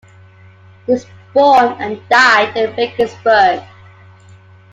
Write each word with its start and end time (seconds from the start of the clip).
He 0.87 0.93
was 0.93 1.05
born, 1.31 1.79
and 1.79 2.01
died, 2.09 2.57
in 2.57 2.75
Regensburg. 2.75 3.61